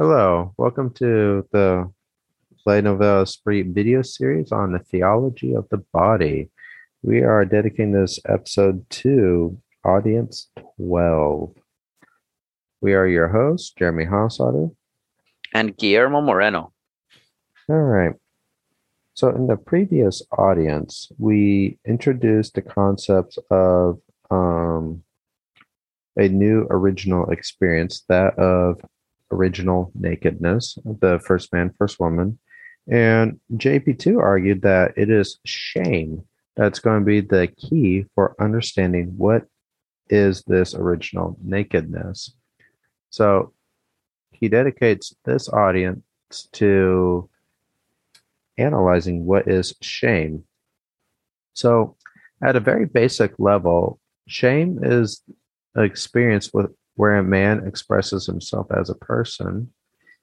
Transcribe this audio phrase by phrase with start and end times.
[0.00, 1.92] Hello, welcome to the
[2.64, 6.50] Le Nouvel Esprit video series on the theology of the body.
[7.02, 11.52] We are dedicating this episode to Audience 12.
[12.80, 14.72] We are your hosts, Jeremy Hossotter.
[15.52, 16.72] And Guillermo Moreno.
[17.68, 18.14] All right.
[19.14, 23.98] So, in the previous audience, we introduced the concepts of
[24.30, 25.02] um,
[26.16, 28.80] a new original experience, that of
[29.30, 32.38] original nakedness, the first man, first woman.
[32.90, 36.24] And JP2 argued that it is shame
[36.56, 39.46] that's going to be the key for understanding what
[40.10, 42.32] is this original nakedness.
[43.10, 43.52] So
[44.32, 46.02] he dedicates this audience
[46.52, 47.28] to
[48.56, 50.44] analyzing what is shame.
[51.54, 51.96] So,
[52.42, 55.22] at a very basic level, shame is
[55.76, 59.72] experience with where a man expresses himself as a person.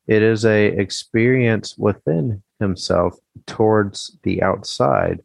[0.08, 3.18] It is a experience within himself
[3.48, 5.22] towards the outside,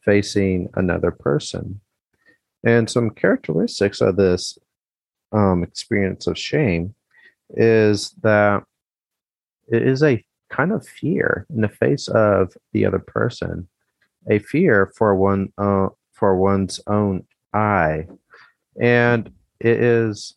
[0.00, 1.82] facing another person.
[2.64, 4.58] And some characteristics of this
[5.30, 6.94] um, experience of shame
[7.50, 8.64] is that
[9.68, 13.68] it is a kind of fear in the face of the other person,
[14.30, 18.06] a fear for one uh, for one's own I,
[18.80, 19.30] and
[19.60, 20.34] it is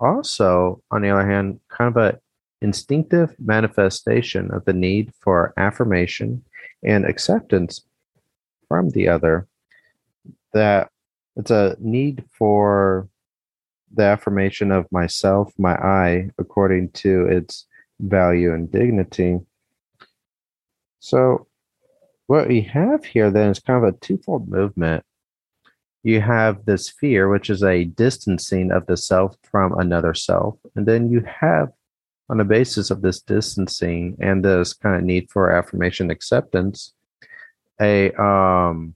[0.00, 2.18] also, on the other hand, kind of a
[2.60, 6.44] instinctive manifestation of the need for affirmation
[6.82, 7.84] and acceptance
[8.68, 9.46] from the other.
[10.52, 10.90] That
[11.36, 13.08] it's a need for
[13.94, 17.66] the affirmation of myself, my I, according to its
[18.00, 19.38] value and dignity.
[21.00, 21.46] So,
[22.26, 25.04] what we have here then is kind of a twofold movement
[26.02, 30.58] you have this fear, which is a distancing of the self from another self.
[30.76, 31.70] And then you have,
[32.30, 36.94] on the basis of this distancing and this kind of need for affirmation acceptance,
[37.80, 38.94] a um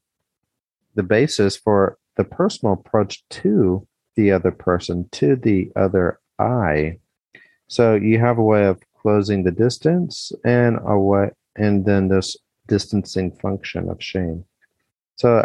[0.95, 6.99] the basis for the personal approach to the other person, to the other I.
[7.69, 12.37] So you have a way of closing the distance and a way and then this
[12.67, 14.45] distancing function of shame.
[15.17, 15.45] So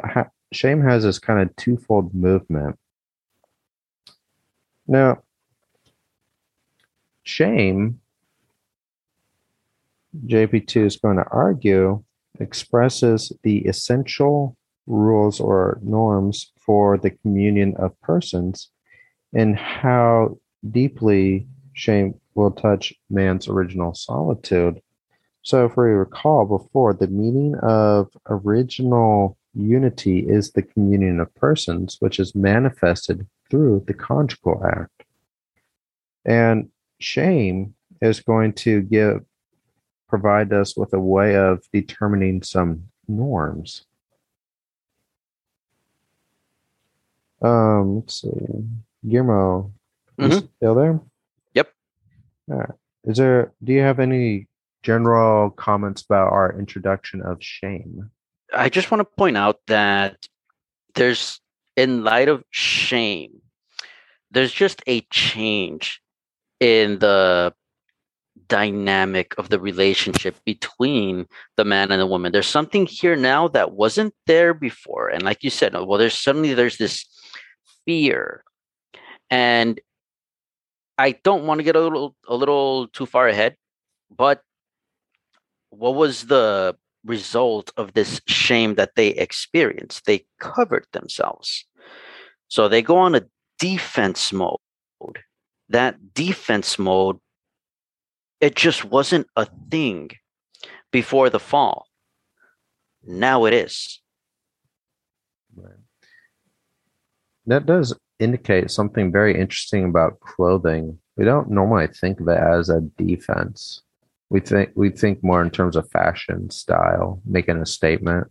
[0.51, 2.77] shame has this kind of twofold movement.
[4.87, 5.23] Now,
[7.23, 7.99] shame,
[10.25, 12.03] JP2 is going to argue,
[12.39, 18.69] expresses the essential rules or norms for the communion of persons
[19.33, 20.37] and how
[20.71, 24.81] deeply shame will touch man's original solitude.
[25.41, 31.97] So, if we recall before, the meaning of original Unity is the communion of persons,
[31.99, 35.03] which is manifested through the conjugal act.
[36.25, 36.69] And
[36.99, 39.25] shame is going to give
[40.07, 43.85] provide us with a way of determining some norms.
[47.41, 48.29] Um, let's see.
[49.07, 49.71] Guillermo,
[50.19, 50.45] mm-hmm.
[50.57, 50.99] still there?
[51.53, 51.73] Yep.
[52.51, 52.69] All right.
[53.03, 54.47] Is there do you have any
[54.81, 58.09] general comments about our introduction of shame?
[58.53, 60.27] I just want to point out that
[60.95, 61.39] there's,
[61.75, 63.41] in light of shame,
[64.31, 66.01] there's just a change
[66.59, 67.53] in the
[68.47, 72.31] dynamic of the relationship between the man and the woman.
[72.31, 75.09] There's something here now that wasn't there before.
[75.09, 77.05] And like you said, well, there's suddenly there's this
[77.85, 78.43] fear.
[79.29, 79.79] And
[80.97, 83.55] I don't want to get a little a little too far ahead,
[84.09, 84.41] but
[85.69, 86.75] what was the
[87.07, 90.05] result of this shame that they experienced.
[90.05, 91.65] They covered themselves.
[92.49, 93.25] So they go on a
[93.59, 94.59] defense mode.
[95.69, 97.17] That defense mode,
[98.39, 100.11] it just wasn't a thing
[100.91, 101.87] before the fall.
[103.03, 104.01] Now it is.
[107.45, 110.99] That does indicate something very interesting about clothing.
[111.15, 113.81] We don't normally think of it as a defense
[114.29, 118.27] we think we think more in terms of fashion style making a statement.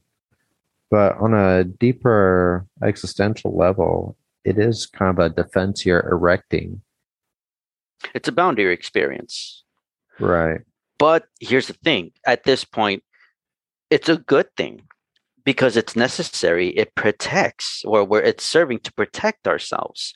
[0.90, 4.16] But on a deeper existential level
[4.46, 6.80] it is kind of a defense you're erecting.
[8.14, 9.64] It's a boundary experience.
[10.20, 10.60] Right.
[10.98, 13.02] But here's the thing at this point
[13.90, 14.82] it's a good thing
[15.44, 16.68] because it's necessary.
[16.70, 20.14] It protects or where it's serving to protect ourselves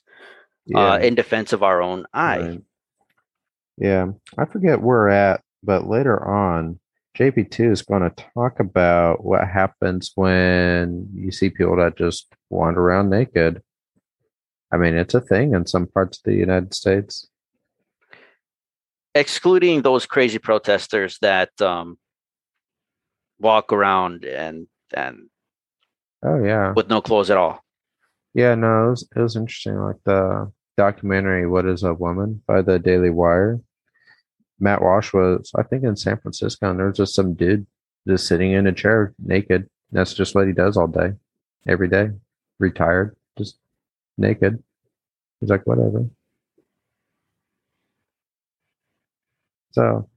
[0.74, 0.92] uh, yeah.
[0.92, 2.38] uh, in defense of our own I.
[2.38, 2.62] Right.
[3.78, 4.06] yeah.
[4.38, 6.78] I forget where we're at but later on,
[7.18, 12.80] JP2 is going to talk about what happens when you see people that just wander
[12.80, 13.62] around naked.
[14.72, 17.26] I mean, it's a thing in some parts of the United States.
[19.14, 21.98] excluding those crazy protesters that um,
[23.40, 25.28] walk around and and
[26.22, 26.72] Oh yeah.
[26.76, 27.64] with no clothes at all.
[28.34, 29.76] Yeah, no, it was, it was interesting.
[29.76, 33.60] Like the documentary "What Is a Woman" by the Daily Wire.
[34.60, 37.66] Matt Walsh was, I think, in San Francisco, and there was just some dude
[38.06, 39.68] just sitting in a chair naked.
[39.92, 41.14] That's just what he does all day,
[41.66, 42.10] every day.
[42.58, 43.58] Retired, just
[44.18, 44.62] naked.
[45.40, 46.08] He's like, whatever.
[49.72, 50.08] So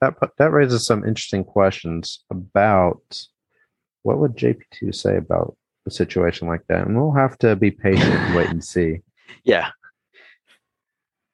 [0.00, 3.26] that that raises some interesting questions about
[4.02, 5.56] what would JP2 say about
[5.86, 9.00] a situation like that, and we'll have to be patient and wait and see.
[9.44, 9.68] Yeah.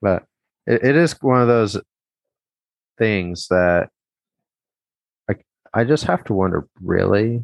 [0.03, 0.27] But
[0.67, 1.81] it, it is one of those
[2.99, 3.89] things that
[5.31, 5.35] I
[5.73, 7.43] I just have to wonder, really,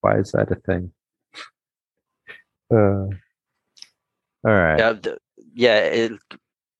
[0.00, 0.92] why is that a thing?
[2.72, 3.06] Uh,
[4.44, 4.78] all right.
[4.78, 5.14] Yeah.
[5.54, 6.12] yeah it,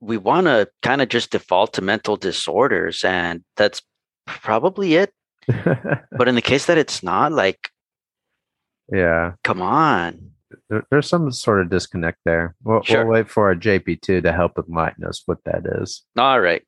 [0.01, 3.83] we want to kind of just default to mental disorders, and that's
[4.27, 5.13] probably it.
[6.13, 7.71] But in the case that it's not, like,
[8.93, 9.33] yeah.
[9.45, 10.32] come on.
[10.69, 12.55] There, there's some sort of disconnect there.
[12.63, 13.05] We'll, Sure.
[13.05, 16.05] we'll wait for a JP2 to help enlighten us what that is.
[16.17, 16.63] All right.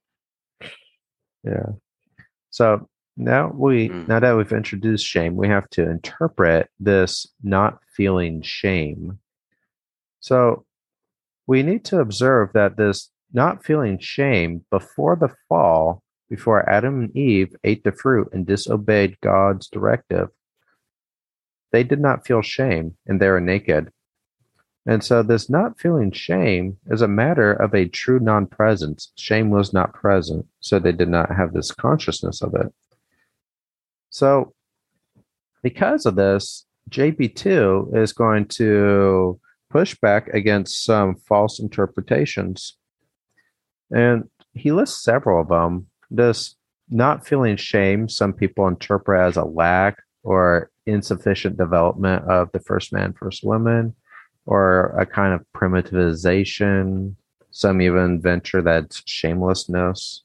[1.43, 1.73] Yeah.
[2.51, 4.09] So now we Mm.
[4.09, 9.19] now that we've introduced shame, we have to interpret this not feeling shame.
[10.21, 10.65] So
[11.47, 17.17] we need to observe that this not feeling shame before the fall, before Adam and
[17.17, 20.29] Eve ate the fruit and disobeyed God's directive,
[21.75, 23.91] they did not feel shame and they were naked.
[24.87, 29.13] And so, this not feeling shame is a matter of a true non presence.
[29.17, 32.73] Shame was not present, so they did not have this consciousness of it.
[34.11, 34.55] So,
[35.65, 42.77] because of this, JP2 is going to push back against some false interpretations.
[43.91, 45.89] And he lists several of them.
[46.09, 46.55] This
[46.89, 52.93] not feeling shame, some people interpret as a lack or insufficient development of the first
[52.93, 53.95] man, first woman
[54.47, 57.15] or a kind of primitivization.
[57.51, 60.23] Some even venture that shamelessness.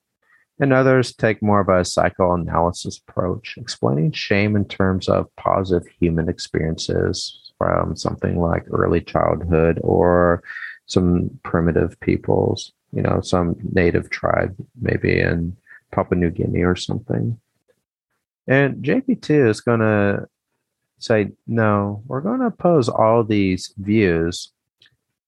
[0.60, 6.28] And others take more of a psychoanalysis approach, explaining shame in terms of positive human
[6.28, 10.44] experiences from something like early childhood or
[10.86, 15.56] some primitive peoples, you know, some native tribe, maybe in
[15.92, 17.40] Papua New Guinea or something.
[18.48, 20.28] And JP2 is going to
[21.00, 24.52] say, no, we're going to oppose all these views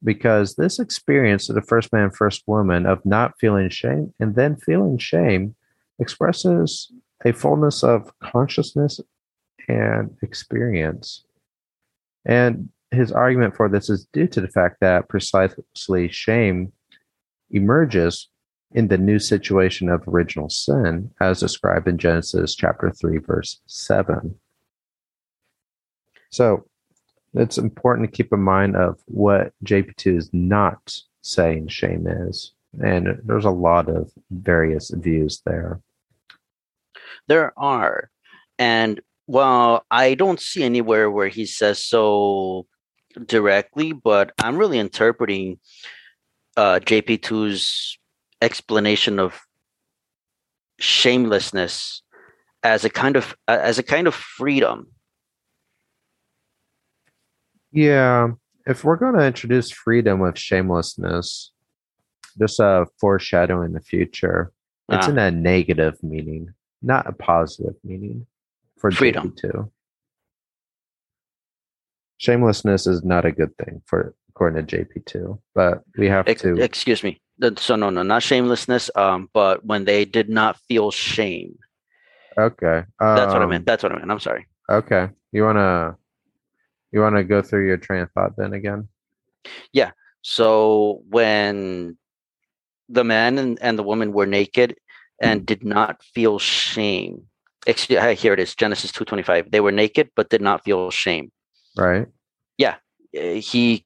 [0.03, 4.55] because this experience of the first man, first woman of not feeling shame and then
[4.55, 5.55] feeling shame
[5.99, 6.91] expresses
[7.23, 8.99] a fullness of consciousness
[9.67, 11.23] and experience.
[12.25, 16.73] And his argument for this is due to the fact that precisely shame
[17.51, 18.27] emerges
[18.73, 24.35] in the new situation of original sin, as described in Genesis chapter 3, verse 7.
[26.31, 26.65] So
[27.33, 32.53] it's important to keep in mind of what JP2 is not saying shame is.
[32.81, 35.81] And there's a lot of various views there.
[37.27, 38.09] There are.
[38.57, 42.65] And well, I don't see anywhere where he says so
[43.25, 45.59] directly, but I'm really interpreting
[46.57, 47.97] uh, JP2's
[48.41, 49.39] explanation of
[50.79, 52.01] shamelessness
[52.63, 54.87] as a kind of as a kind of freedom.
[57.71, 58.29] Yeah.
[58.65, 61.51] If we're going to introduce freedom with shamelessness,
[62.39, 64.51] just a foreshadowing the future,
[64.89, 65.11] it's Ah.
[65.11, 68.27] in a negative meaning, not a positive meaning
[68.77, 69.31] for Freedom.
[69.31, 69.71] JP2.
[72.17, 76.55] Shamelessness is not a good thing for according to JP2, but we have Ex- to
[76.61, 77.19] excuse me.
[77.57, 78.91] So no, no, not shamelessness.
[78.95, 81.57] Um, but when they did not feel shame.
[82.37, 82.83] Okay.
[82.99, 83.65] That's what I um, meant.
[83.65, 84.11] That's what I meant.
[84.11, 84.47] I'm sorry.
[84.69, 85.09] Okay.
[85.31, 85.97] You wanna
[86.91, 88.87] you wanna go through your train of thought then again?
[89.73, 89.91] Yeah.
[90.21, 91.97] So when
[92.89, 94.75] the man and, and the woman were naked
[95.21, 95.45] and mm.
[95.45, 97.23] did not feel shame.
[97.65, 99.51] Excuse, uh, here it is, Genesis 2:25.
[99.51, 101.31] They were naked but did not feel shame.
[101.77, 102.07] Right?
[102.57, 102.75] Yeah.
[103.13, 103.85] Eh, he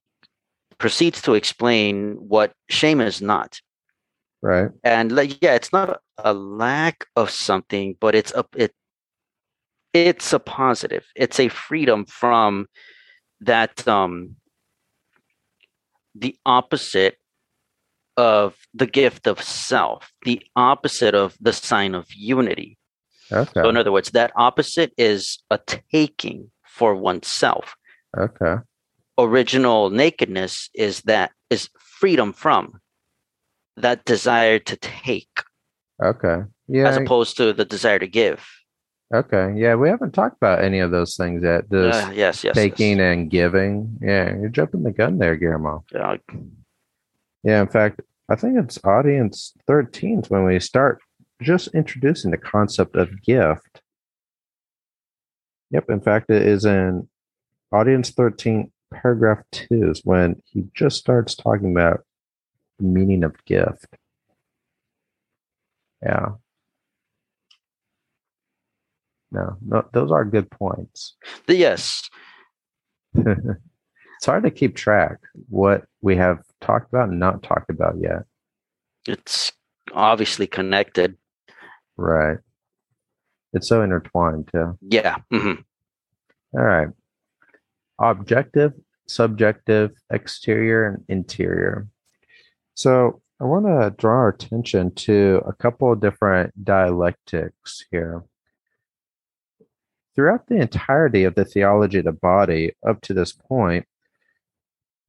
[0.77, 3.62] proceeds to explain what shame is not.
[4.41, 4.69] Right.
[4.83, 8.74] And like yeah, it's not a lack of something, but it's a it
[9.93, 11.05] it's a positive.
[11.15, 12.67] It's a freedom from
[13.42, 14.36] that um
[16.15, 17.18] the opposite
[18.18, 22.77] of the gift of self, the opposite of the sign of unity.
[23.32, 23.62] Okay.
[23.62, 25.60] So, in other words, that opposite is a
[25.92, 27.75] taking for oneself.
[28.18, 28.56] Okay.
[29.18, 32.80] Original nakedness is that is freedom from.
[33.77, 35.44] that desire to take
[36.01, 36.44] Okay.
[36.70, 36.88] Yeah.
[36.88, 38.48] as opposed to the desire to give.
[39.13, 39.53] Okay.
[39.55, 39.75] Yeah.
[39.75, 41.69] We haven't talked about any of those things yet.
[41.69, 42.55] This Uh, yes, yes.
[42.55, 43.13] taking yes.
[43.13, 43.97] and giving.
[44.01, 44.35] Yeah.
[44.35, 45.83] You're jumping the gun there, Guillermo.
[45.93, 46.17] Uh,
[47.43, 47.62] Yeah.
[47.62, 51.00] In fact, I think it's audience 13 when we start
[51.41, 53.81] just introducing the concept of gift.
[55.71, 55.89] Yep.
[55.89, 57.07] In fact, it is in
[57.71, 62.01] audience 13, paragraph two, is when he just starts talking about
[62.79, 63.97] the meaning of gift.
[66.01, 66.33] Yeah.
[69.36, 71.15] No, no, those are good points.
[71.48, 72.10] the- yes.
[73.15, 75.18] it's hard to keep track
[75.50, 78.24] what we have talked about and not talked about yet.
[79.08, 79.51] It's
[79.94, 81.18] obviously connected.
[81.98, 82.38] Right.
[83.54, 84.77] It's so intertwined too.
[84.82, 85.18] Yeah.
[85.32, 85.63] mhm.
[86.54, 86.88] All right.
[88.00, 88.74] Objective,
[89.08, 91.88] subjective, exterior, and interior.
[92.74, 98.24] So I want to draw our attention to a couple of different dialectics here.
[100.15, 103.86] Throughout the entirety of the theology of the body up to this point,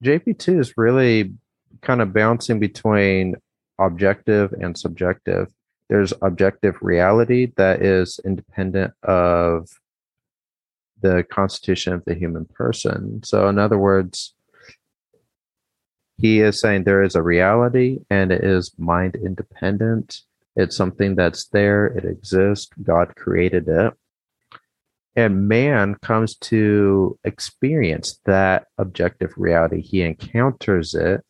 [0.04, 1.32] JP2 is really
[1.80, 3.36] kind of bouncing between
[3.78, 5.52] objective and subjective.
[5.88, 9.68] There's objective reality that is independent of
[11.00, 13.22] the constitution of the human person.
[13.22, 14.34] So, in other words,
[16.18, 20.22] he is saying there is a reality and it is mind independent.
[20.56, 23.92] It's something that's there, it exists, God created it.
[25.16, 29.80] And man comes to experience that objective reality.
[29.80, 31.24] He encounters it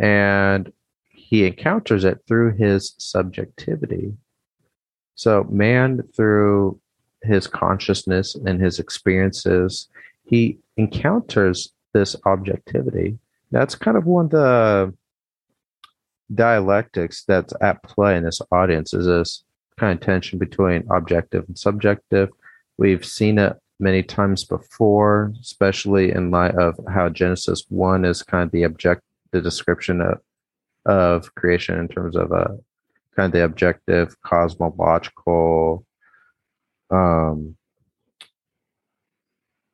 [0.00, 0.72] and
[1.10, 4.14] he encounters it through his subjectivity.
[5.16, 6.80] So, man, through
[7.22, 9.88] his consciousness and his experiences,
[10.24, 13.18] he encounters this objectivity.
[13.50, 14.94] That's kind of one of the
[16.34, 19.44] dialectics that's at play in this audience is this
[19.78, 22.30] kind of tension between objective and subjective.
[22.76, 28.44] We've seen it many times before, especially in light of how Genesis 1 is kind
[28.44, 29.02] of the object
[29.32, 30.20] the description of,
[30.86, 32.56] of creation in terms of a
[33.16, 35.84] kind of the objective cosmological
[36.90, 37.56] um,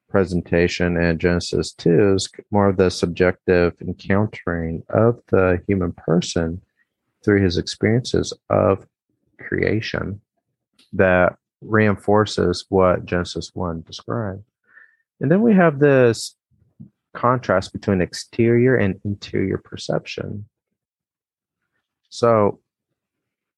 [0.08, 0.96] presentation.
[0.96, 6.62] And Genesis 2 is more of the subjective encountering of the human person
[7.22, 8.86] through his experiences of
[9.38, 10.20] creation
[10.94, 14.42] that reinforces what Genesis 1 described.
[15.20, 16.36] And then we have this
[17.14, 20.46] contrast between exterior and interior perception.
[22.08, 22.60] So,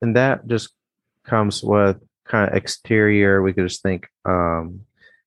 [0.00, 0.71] and that just
[1.25, 3.42] comes with kind of exterior.
[3.42, 4.80] We could just think um,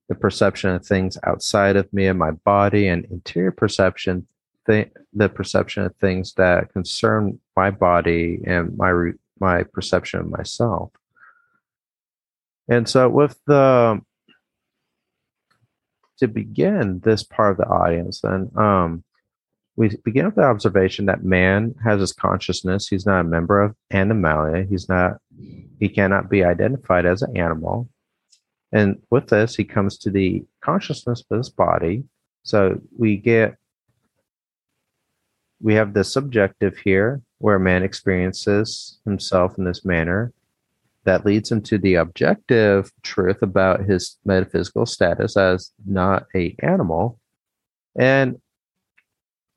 [0.10, 4.27] the perception of things outside of me and my body, and interior perception,
[4.67, 10.29] th- the perception of things that concern my body and my re- my perception of
[10.29, 10.91] myself.
[12.67, 14.01] And so, with the
[16.17, 19.03] to begin this part of the audience, then um,
[19.75, 22.88] we begin with the observation that man has his consciousness.
[22.88, 24.65] He's not a member of Animalia.
[24.69, 25.17] He's not.
[25.79, 27.89] He cannot be identified as an animal.
[28.72, 32.03] And with this, he comes to the consciousness of his body.
[32.43, 33.55] So we get,
[35.62, 40.34] we have the subjective here, where man experiences himself in this manner.
[41.05, 47.19] That leads him to the objective truth about his metaphysical status as not a animal.
[47.97, 48.41] And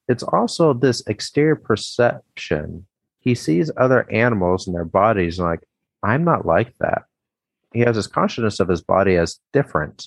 [0.08, 2.86] it's also this exterior perception.
[3.20, 5.66] He sees other animals and their bodies and like,
[6.02, 7.02] I'm not like that
[7.72, 10.06] he has this consciousness of his body as different.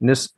[0.00, 0.30] And this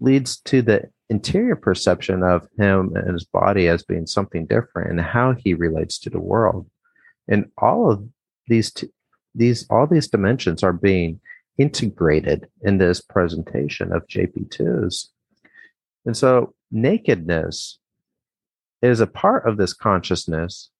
[0.00, 5.00] leads to the interior perception of him and his body as being something different and
[5.00, 6.68] how he relates to the world.
[7.28, 8.06] And all of
[8.48, 8.90] these t-
[9.34, 11.20] these all these dimensions are being
[11.58, 15.08] integrated in this presentation of JP2s.
[16.04, 17.78] And so nakedness
[18.82, 20.70] is a part of this consciousness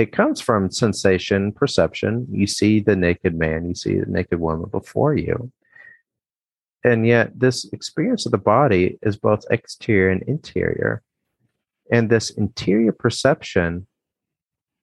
[0.00, 2.26] it comes from sensation, perception.
[2.30, 5.52] You see the naked man, you see the naked woman before you.
[6.82, 11.02] And yet, this experience of the body is both exterior and interior.
[11.92, 13.86] And this interior perception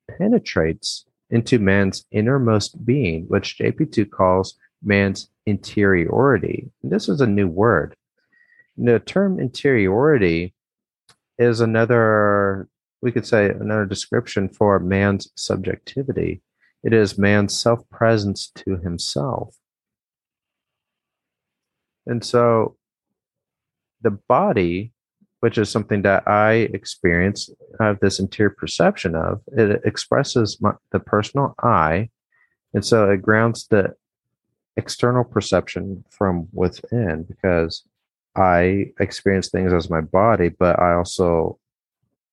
[0.08, 6.70] penetrates into man's innermost being, which JP2 calls man's interiority.
[6.84, 7.96] And this is a new word.
[8.78, 10.54] The term interiority
[11.38, 12.68] is another
[13.02, 16.42] we could say another description for man's subjectivity.
[16.84, 19.56] It is man's self presence to himself.
[22.06, 22.78] And so
[24.02, 24.94] the body
[25.40, 29.42] which is something that I experience, I have this interior perception of.
[29.56, 32.10] It expresses my, the personal I,
[32.74, 33.94] and so it grounds the
[34.76, 37.84] external perception from within because
[38.36, 41.60] I experience things as my body, but I also,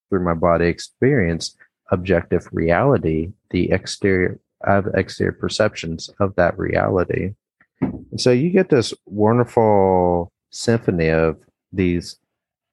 [0.08, 1.56] through my body experience,
[1.90, 7.34] objective reality, the exterior, have exterior perceptions of that reality.
[7.80, 11.36] And so you get this wonderful symphony of
[11.72, 12.16] these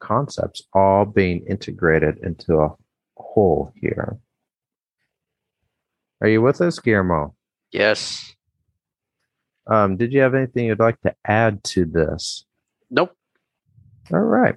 [0.02, 2.74] concepts all being integrated into a
[3.18, 4.18] whole here.
[6.22, 7.36] Are you with us, Guillermo?
[7.72, 8.36] Yes.
[9.68, 12.46] Um, did you have anything you'd like to add to this?
[12.90, 13.16] Nope.
[14.12, 14.56] All right.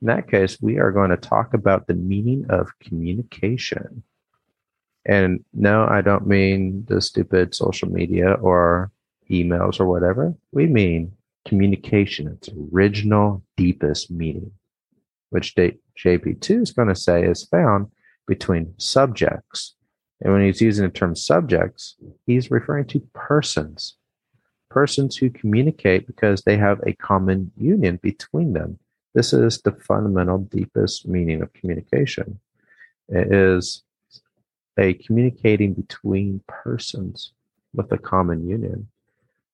[0.00, 4.02] In that case, we are going to talk about the meaning of communication.
[5.06, 8.90] And no, I don't mean the stupid social media or
[9.30, 10.34] emails or whatever.
[10.52, 11.12] We mean
[11.44, 14.50] communication, its original, deepest meaning,
[15.34, 17.88] which JP2 is going to say is found
[18.28, 19.74] between subjects.
[20.20, 23.96] And when he's using the term subjects, he's referring to persons,
[24.70, 28.78] persons who communicate because they have a common union between them.
[29.16, 32.38] This is the fundamental, deepest meaning of communication.
[33.08, 33.82] It is
[34.78, 37.32] a communicating between persons
[37.74, 38.86] with a common union.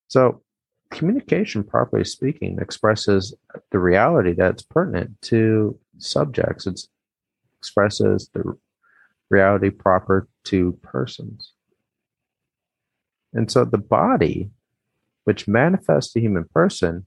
[0.08, 0.42] So,
[0.90, 3.34] communication, properly speaking, expresses
[3.70, 6.66] the reality that's pertinent to subjects.
[6.66, 6.80] It
[7.60, 8.56] expresses the
[9.28, 11.52] reality proper to persons.
[13.32, 14.50] And so the body,
[15.24, 17.06] which manifests the human person,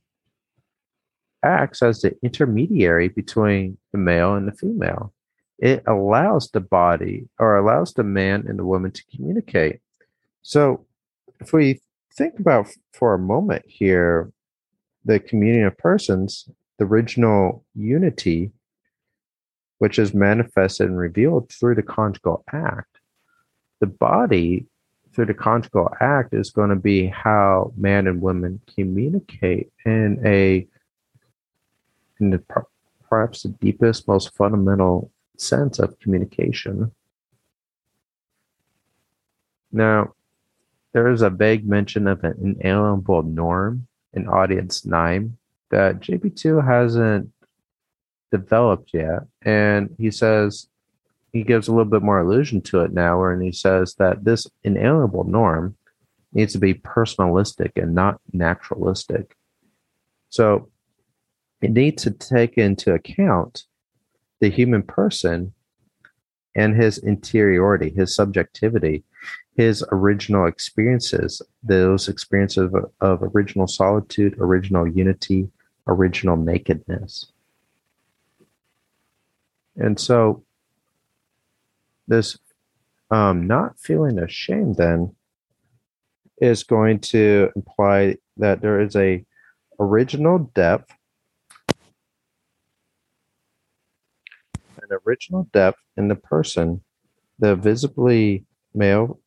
[1.44, 5.14] acts as the intermediary between the male and the female.
[5.60, 9.80] It allows the body or allows the man and the woman to communicate.
[10.42, 10.86] So
[11.40, 11.82] if we
[12.16, 14.32] think about for a moment here
[15.06, 18.52] the communion of persons, the original unity,
[19.80, 23.00] which is manifested and revealed through the conjugal act.
[23.80, 24.66] The body,
[25.14, 30.68] through the conjugal act, is going to be how man and woman communicate in a
[32.20, 32.44] in the
[33.10, 36.92] perhaps the deepest, most fundamental sense of communication.
[39.72, 40.14] Now,
[40.94, 45.38] there is a vague mention of an inalienable norm in audience nine
[45.72, 47.32] that JP2 hasn't
[48.32, 49.22] developed yet.
[49.42, 50.68] And he says,
[51.32, 54.48] he gives a little bit more allusion to it now, where he says that this
[54.64, 55.76] inalienable norm
[56.32, 59.36] needs to be personalistic and not naturalistic.
[60.30, 60.70] So
[61.62, 63.64] it needs to take into account
[64.42, 65.54] the human person
[66.56, 69.04] and his interiority, his subjectivity,
[69.56, 75.50] his original experiences, those experiences of, of original solitude, original unity,
[75.88, 77.32] original nakedness.
[79.76, 80.44] And so,
[82.08, 82.38] this
[83.12, 85.16] um, not feeling ashamed then
[86.42, 89.24] is going to imply that there is a
[89.80, 90.92] original depth
[94.90, 96.82] an original depth in the person
[97.40, 99.20] the visibly male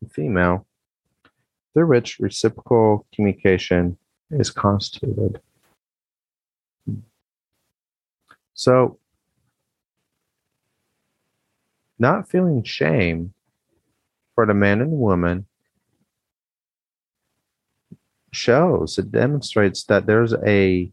[0.00, 0.66] and female,
[1.74, 3.96] through which reciprocal communication
[4.30, 5.40] is constituted.
[8.54, 8.98] So,
[11.98, 13.34] not feeling shame
[14.34, 15.46] for the man and woman
[18.32, 20.92] shows, it demonstrates that there's a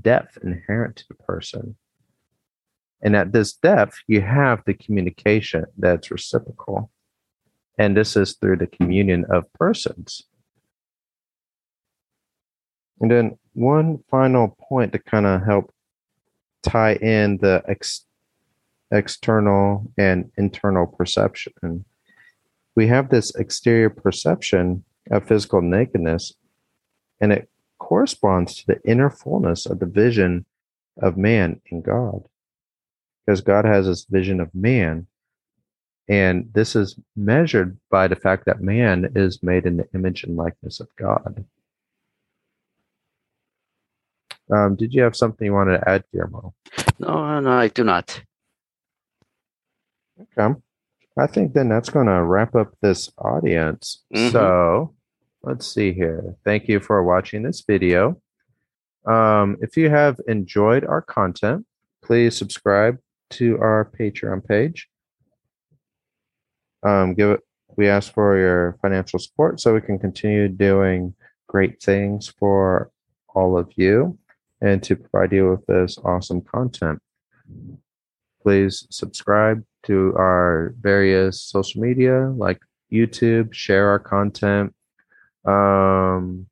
[0.00, 1.76] depth inherent to the person.
[3.02, 6.90] And at this depth, you have the communication that's reciprocal.
[7.78, 10.22] And this is through the communion of persons.
[13.00, 15.72] And then one final point to kind of help
[16.62, 18.06] tie in the ex-
[18.90, 21.84] external and internal perception.
[22.74, 26.34] We have this exterior perception of physical nakedness,
[27.20, 30.44] and it corresponds to the inner fullness of the vision
[31.00, 32.22] of man in God.
[33.24, 35.06] Because God has this vision of man
[36.08, 40.36] and this is measured by the fact that man is made in the image and
[40.36, 41.44] likeness of God.
[44.54, 46.54] Um, did you have something you wanted to add, Guillermo?
[47.00, 48.22] No, no, I do not.
[50.38, 50.54] Okay.
[51.18, 54.04] I think then that's going to wrap up this audience.
[54.14, 54.30] Mm-hmm.
[54.30, 54.94] So
[55.42, 56.36] let's see here.
[56.44, 58.20] Thank you for watching this video.
[59.06, 61.66] Um, if you have enjoyed our content,
[62.02, 62.98] please subscribe
[63.30, 64.88] to our Patreon page
[66.86, 67.40] um, give it.
[67.76, 71.14] We ask for your financial support so we can continue doing
[71.46, 72.90] great things for
[73.34, 74.18] all of you
[74.60, 77.00] and to provide you with this awesome content.
[78.42, 82.60] Please subscribe to our various social media like
[82.92, 84.74] YouTube, share our content.
[85.44, 86.46] Um,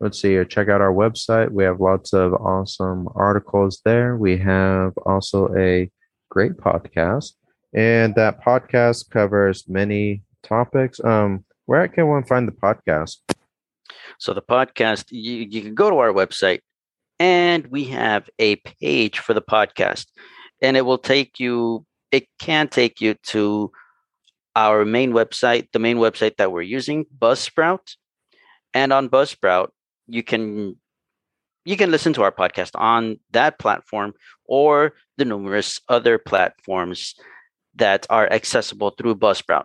[0.00, 1.50] let's see check out our website.
[1.50, 4.16] We have lots of awesome articles there.
[4.16, 5.90] We have also a
[6.30, 7.32] great podcast,
[7.76, 10.98] and that podcast covers many topics.
[11.04, 13.18] Um, where can one find the podcast?
[14.18, 16.60] So the podcast, you, you can go to our website
[17.20, 20.06] and we have a page for the podcast
[20.62, 23.70] and it will take you it can take you to
[24.54, 27.96] our main website the main website that we're using buzzsprout
[28.74, 29.68] and on buzzsprout
[30.06, 30.76] you can
[31.64, 34.12] you can listen to our podcast on that platform
[34.44, 37.14] or the numerous other platforms
[37.76, 39.64] that are accessible through buzzsprout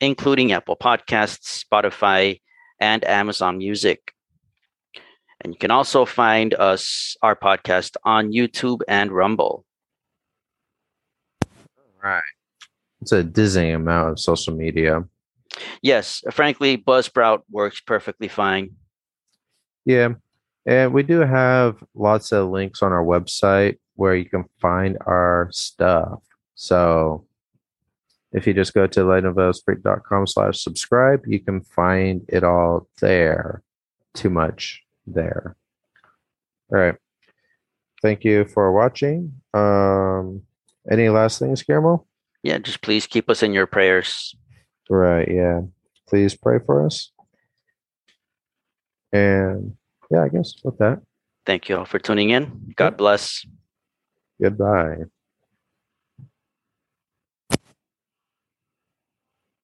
[0.00, 2.40] including apple podcasts spotify
[2.80, 4.12] and amazon music
[5.42, 9.64] and you can also find us, our podcast, on YouTube and Rumble.
[12.02, 12.22] Right.
[13.00, 15.04] It's a dizzying amount of social media.
[15.82, 18.70] Yes, frankly, Buzzsprout works perfectly fine.
[19.84, 20.14] Yeah.
[20.64, 25.48] And we do have lots of links on our website where you can find our
[25.50, 26.22] stuff.
[26.54, 27.26] So
[28.32, 33.62] if you just go to lenouvelesprit.com slash subscribe, you can find it all there.
[34.14, 35.56] Too much there.
[36.72, 36.94] All right.
[38.00, 39.34] Thank you for watching.
[39.54, 40.42] Um,
[40.90, 42.06] any last things, Guillermo?
[42.42, 44.34] Yeah, just please keep us in your prayers.
[44.90, 45.28] Right.
[45.30, 45.60] Yeah.
[46.08, 47.12] Please pray for us.
[49.12, 49.76] And
[50.10, 51.00] yeah, I guess with that.
[51.46, 52.72] Thank you all for tuning in.
[52.76, 53.46] God bless.
[54.40, 55.04] Goodbye.